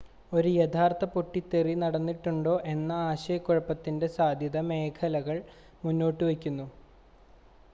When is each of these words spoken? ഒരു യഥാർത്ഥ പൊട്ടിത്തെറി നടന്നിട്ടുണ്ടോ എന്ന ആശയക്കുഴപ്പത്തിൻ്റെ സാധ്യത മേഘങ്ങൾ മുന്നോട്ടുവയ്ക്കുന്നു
ഒരു 0.31 0.49
യഥാർത്ഥ 0.51 1.05
പൊട്ടിത്തെറി 1.07 1.73
നടന്നിട്ടുണ്ടോ 1.81 2.55
എന്ന 2.65 2.91
ആശയക്കുഴപ്പത്തിൻ്റെ 3.09 4.07
സാധ്യത 4.15 4.57
മേഘങ്ങൾ 4.69 5.37
മുന്നോട്ടുവയ്ക്കുന്നു 5.83 6.67